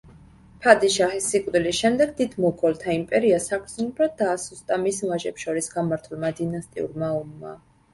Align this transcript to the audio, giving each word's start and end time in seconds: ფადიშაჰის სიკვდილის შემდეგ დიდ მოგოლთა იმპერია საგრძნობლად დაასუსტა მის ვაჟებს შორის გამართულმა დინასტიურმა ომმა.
ფადიშაჰის 0.61 1.27
სიკვდილის 1.33 1.81
შემდეგ 1.83 2.15
დიდ 2.23 2.33
მოგოლთა 2.47 2.97
იმპერია 3.01 3.43
საგრძნობლად 3.45 4.19
დაასუსტა 4.25 4.83
მის 4.89 5.07
ვაჟებს 5.15 5.49
შორის 5.49 5.75
გამართულმა 5.79 6.37
დინასტიურმა 6.43 7.17
ომმა. 7.25 7.59